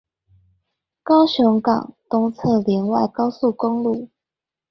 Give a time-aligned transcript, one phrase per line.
[1.03, 4.09] 高雄港東側聯外高速公路